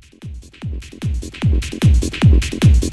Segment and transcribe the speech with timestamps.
[0.00, 0.32] Thank
[2.82, 2.87] you.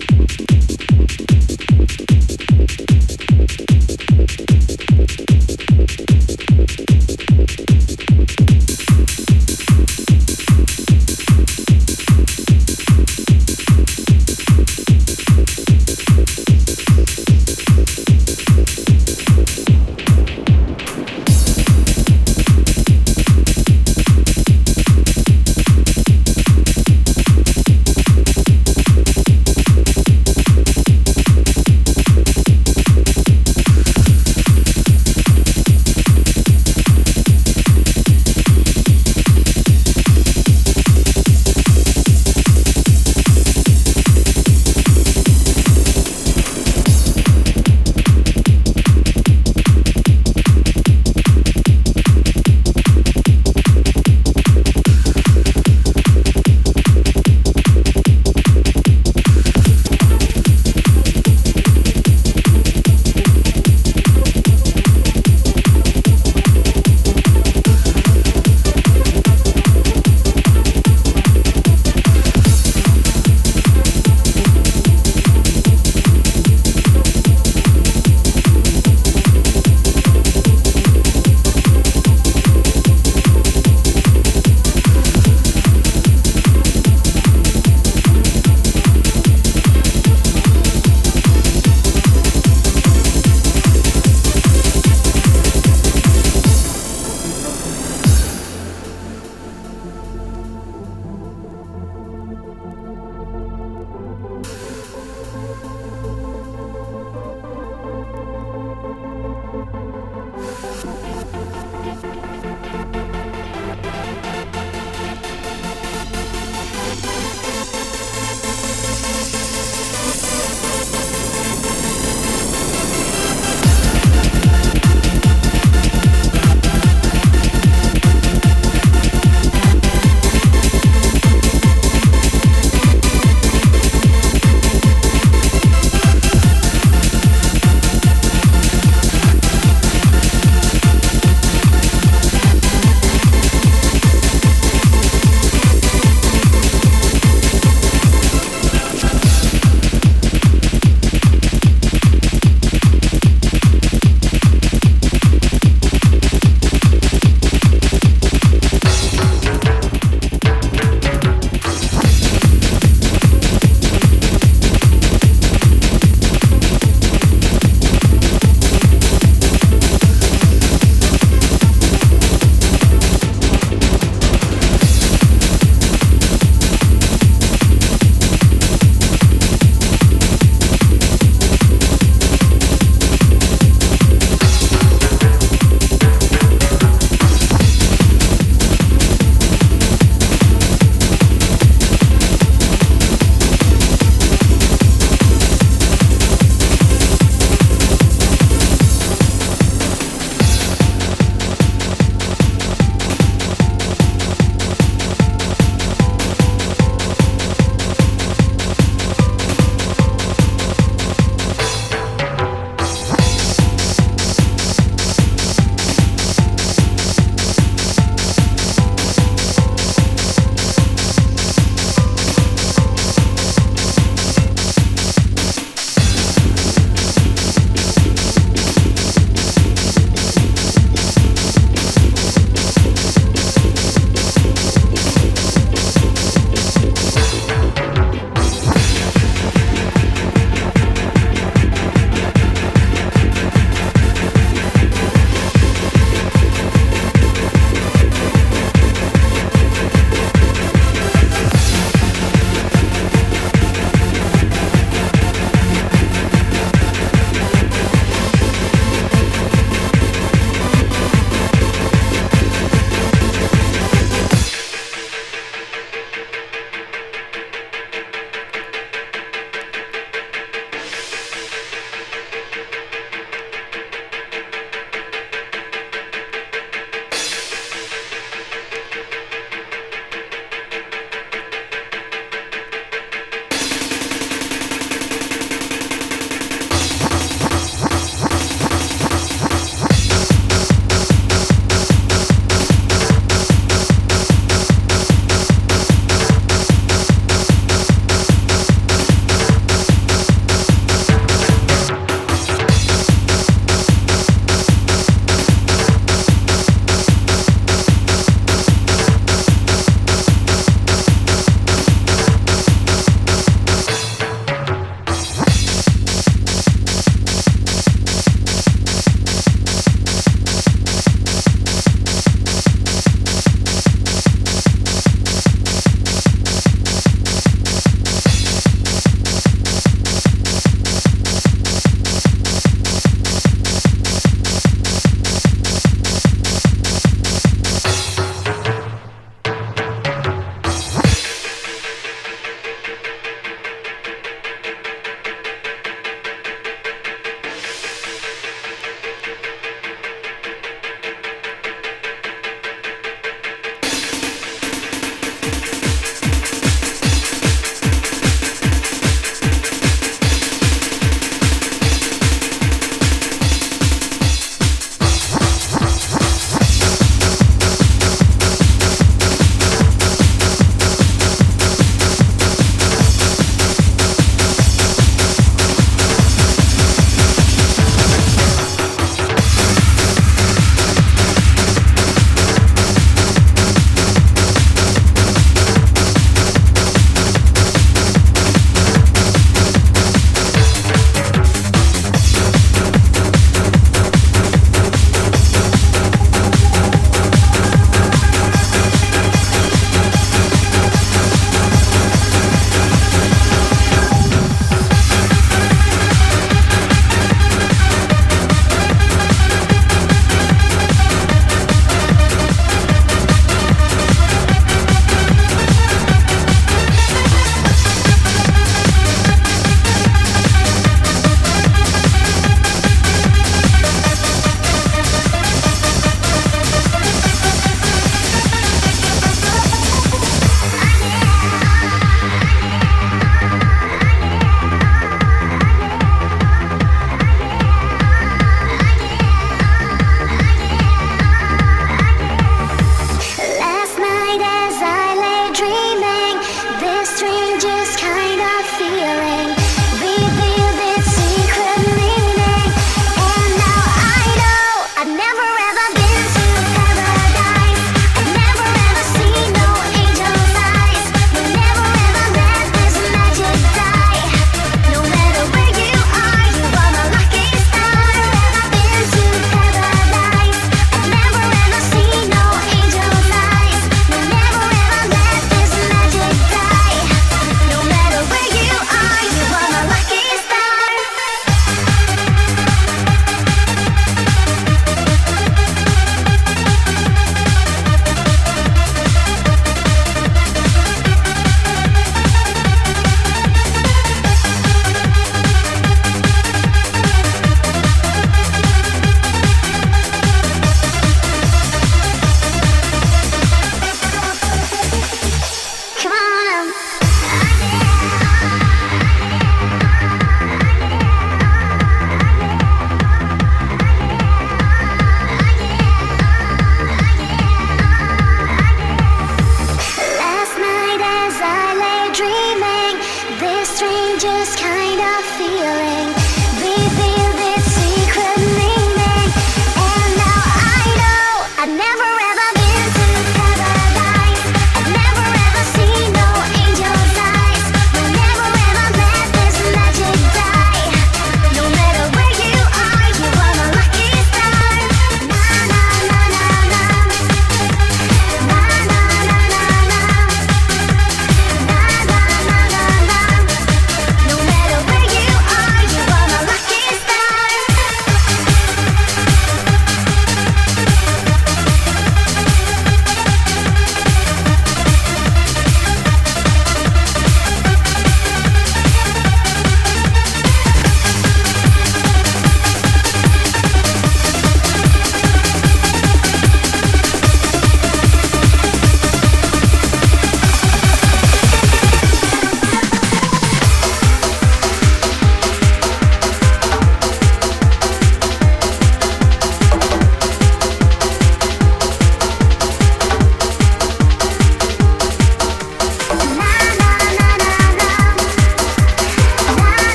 [525.38, 526.25] feeling.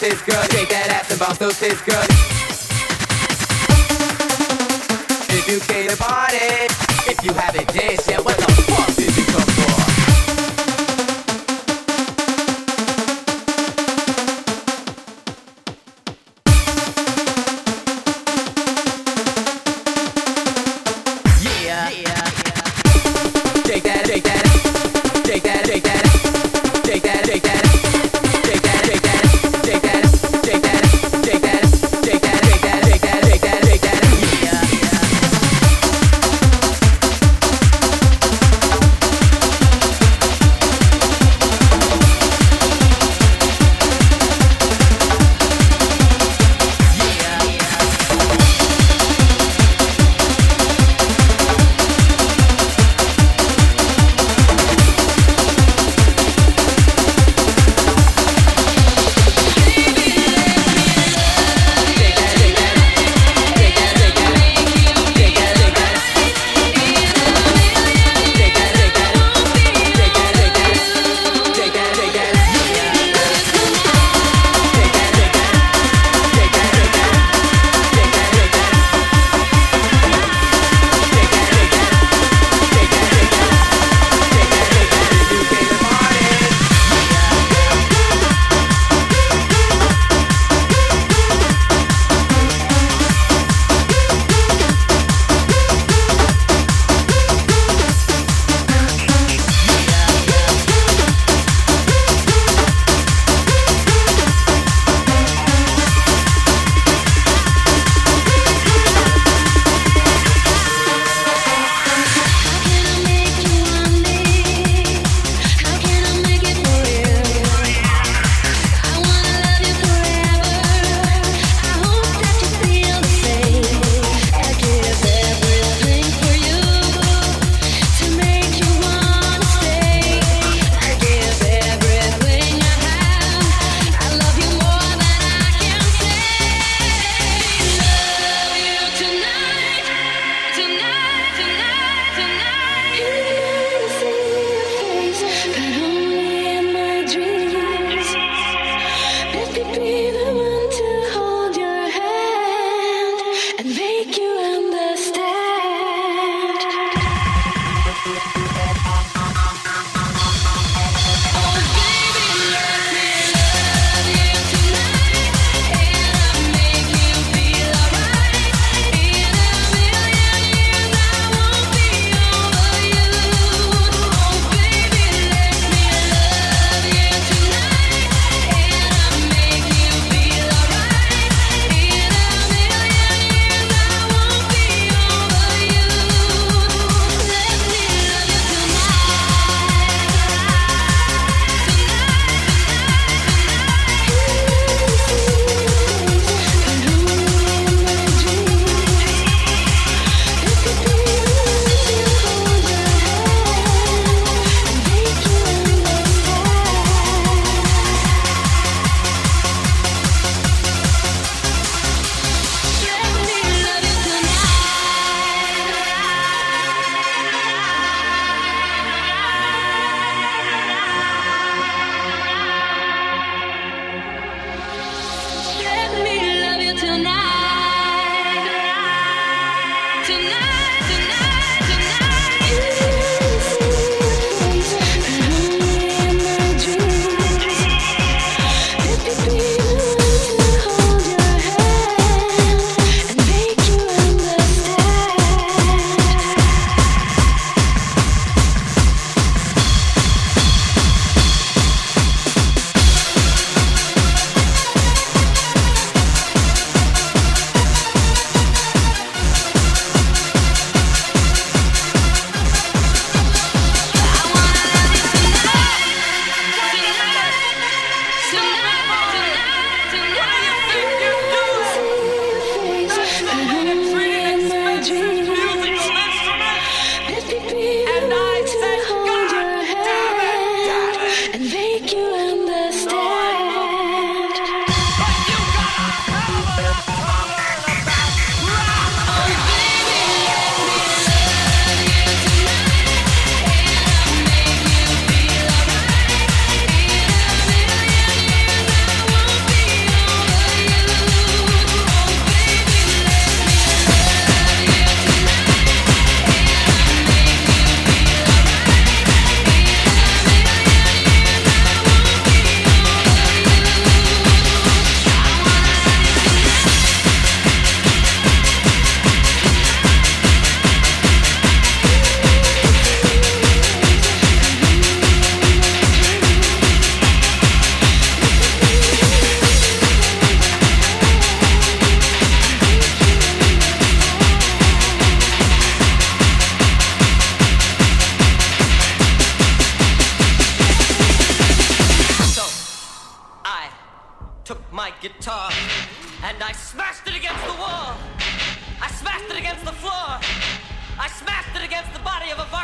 [0.00, 0.42] tits, girl.
[0.44, 2.02] Shake that ass and bounce those tits, girl.
[5.28, 6.38] If you came to party,
[7.06, 8.49] if you haven't danced yet, what the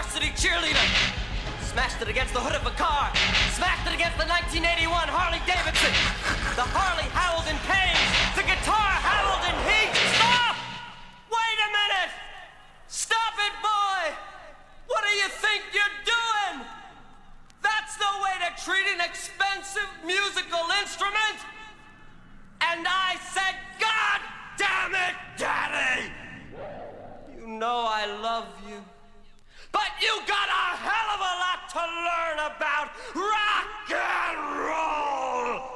[0.07, 0.87] varsity cheerleader.
[1.67, 3.11] Smashed it against the hood of a car.
[3.59, 5.91] Smashed it against the 1981 Harley Davidson.
[6.55, 7.99] The Harley howled in pain.
[8.39, 9.91] The guitar howled in heat.
[10.15, 10.55] Stop!
[11.27, 12.13] Wait a minute!
[12.87, 14.15] Stop it, boy!
[14.87, 16.63] What do you think you're doing?
[17.67, 21.39] That's no way to treat an expensive musical instrument?
[22.63, 24.23] And I said, God
[24.55, 26.15] damn it, Daddy!
[27.35, 28.79] You know I love you.
[29.77, 35.76] But you got a hell of a lot to learn about rock and roll!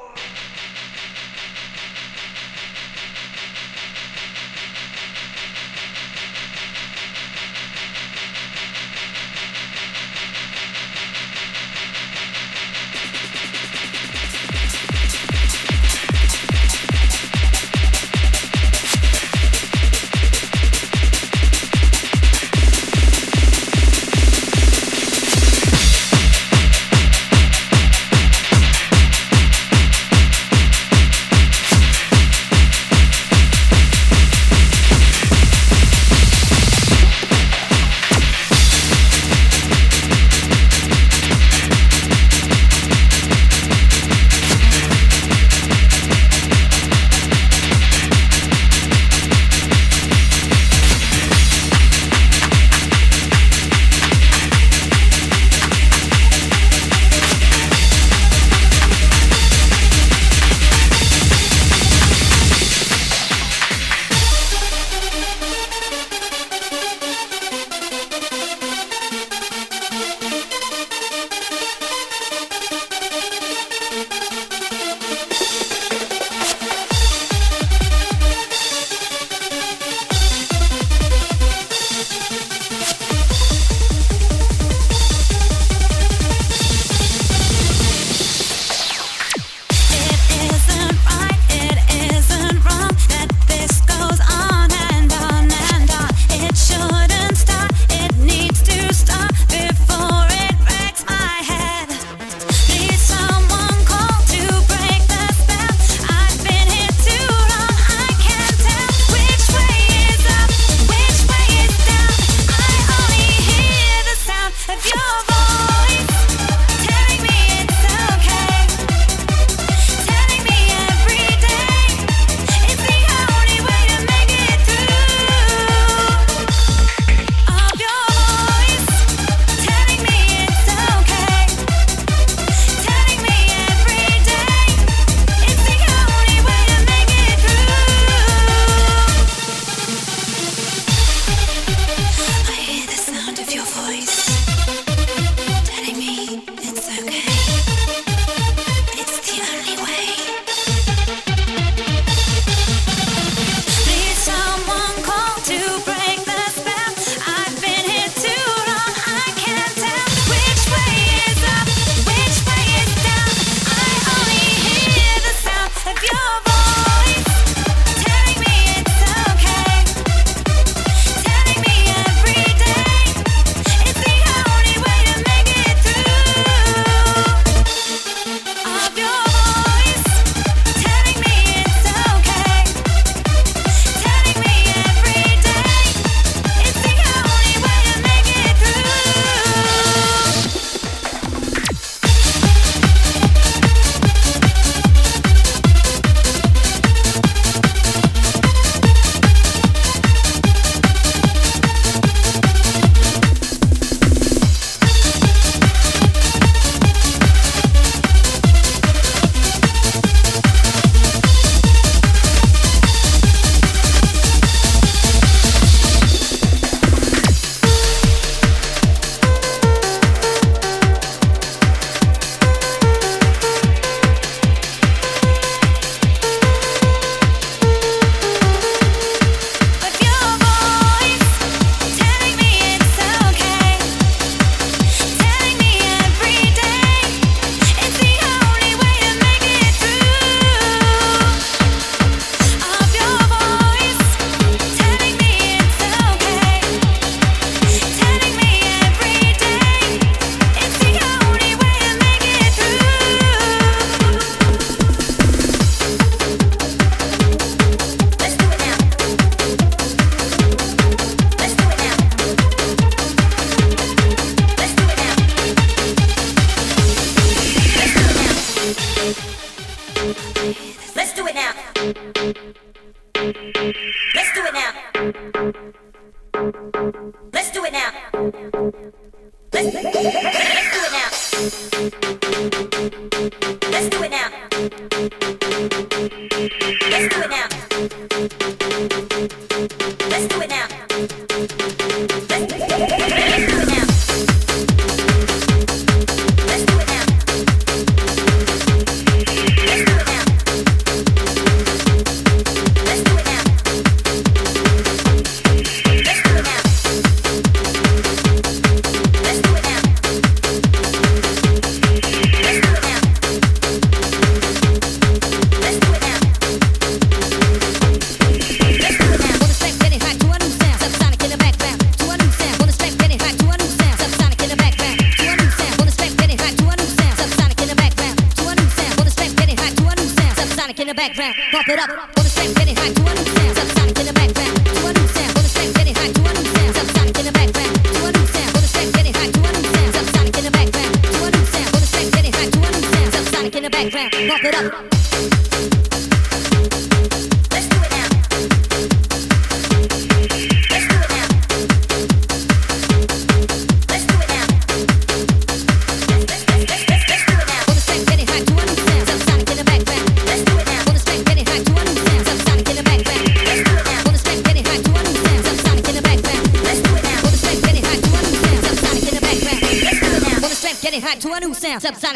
[331.67, 332.10] it up.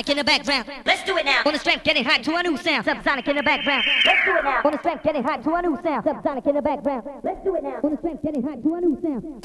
[0.05, 0.67] Subsonic in the background.
[0.85, 1.41] Let's do it now.
[1.45, 2.85] On the strength, getting hot to a new sound.
[2.85, 3.83] Subsonic in the background.
[4.05, 4.61] Let's do it now.
[4.63, 6.05] On the strength, getting hot to a new sound.
[6.05, 7.03] Subsonic in the background.
[7.23, 7.79] Let's do it now.
[7.83, 9.44] On the strength, getting hot to a new sound.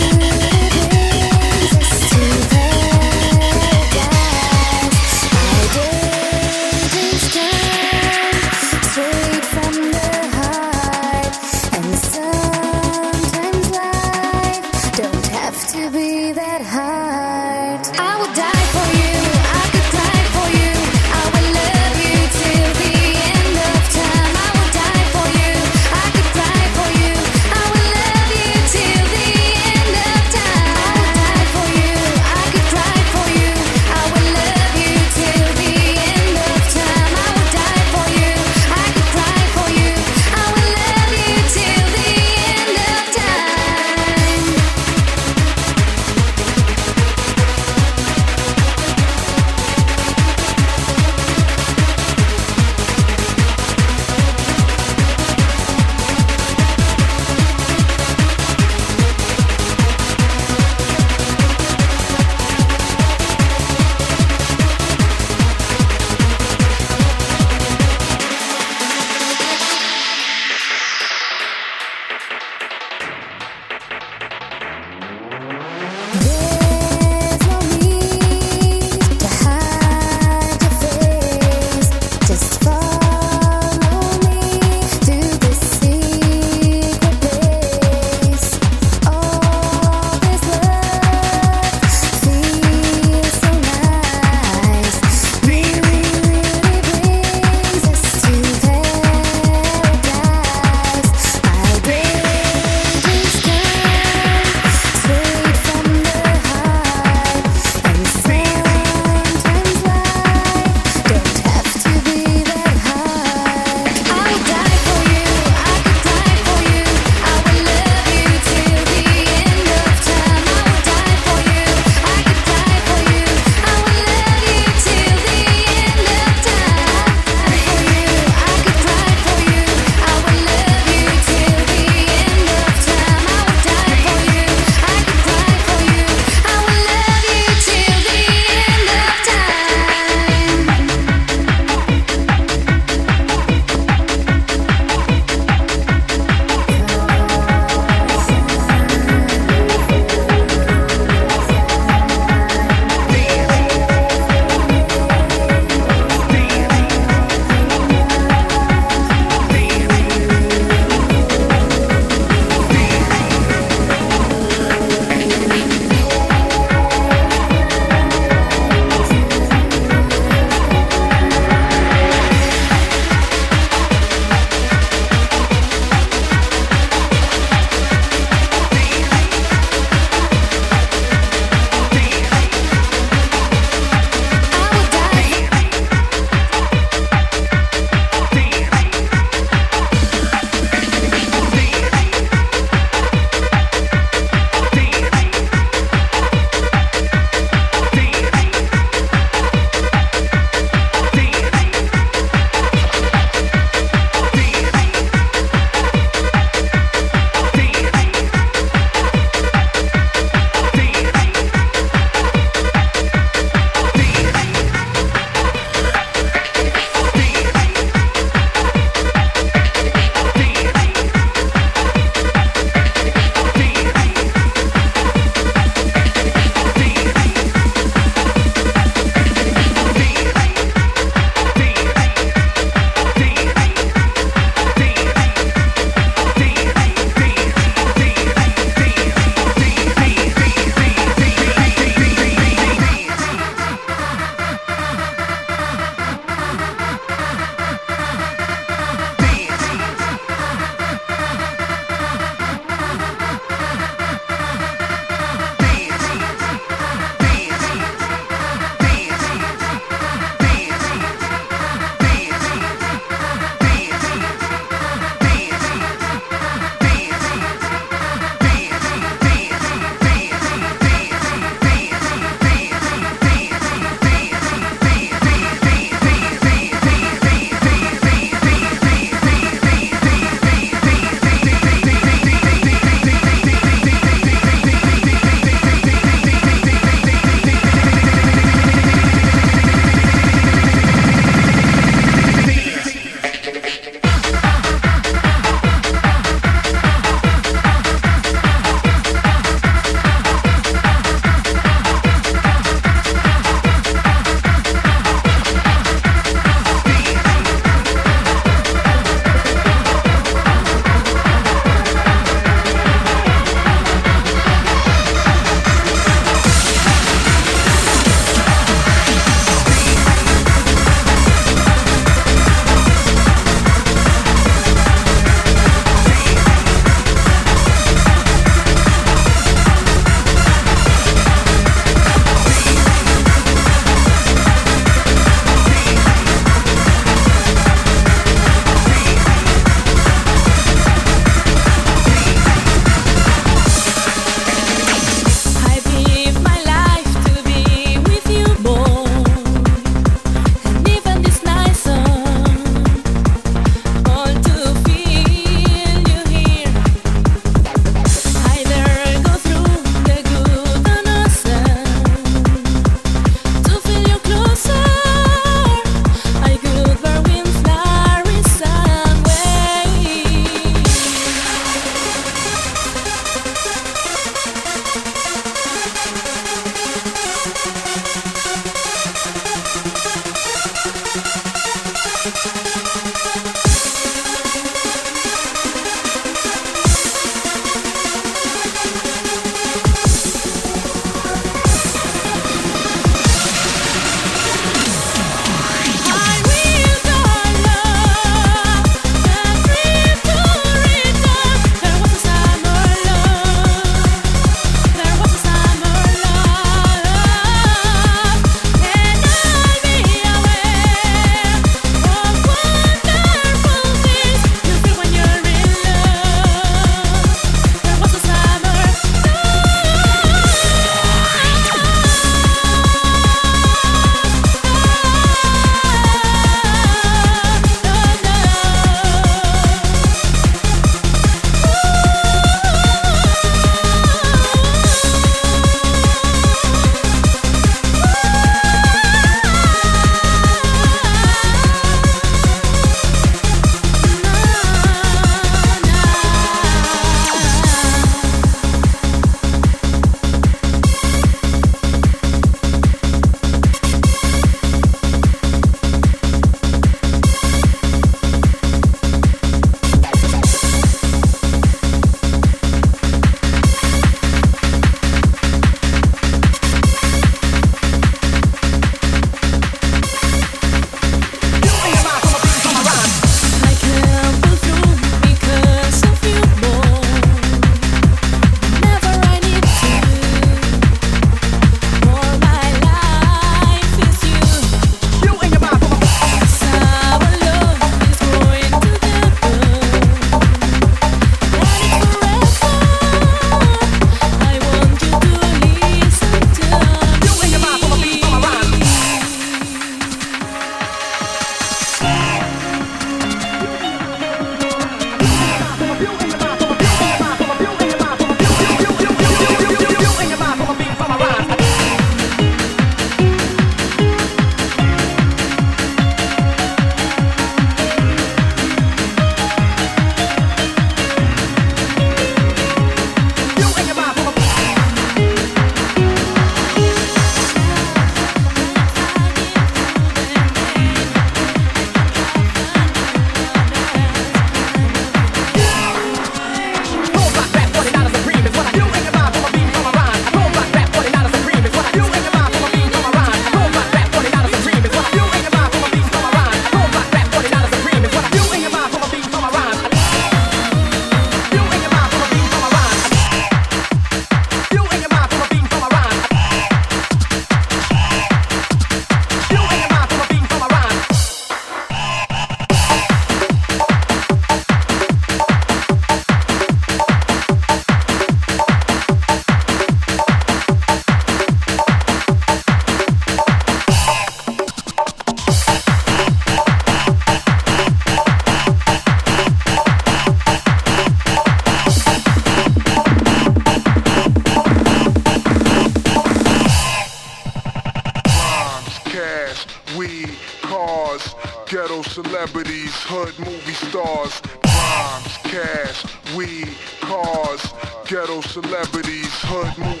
[593.13, 596.69] Hood movie stars, rhymes, cash, weed,
[597.01, 597.73] cars,
[598.07, 600.00] ghetto celebrities, hood movie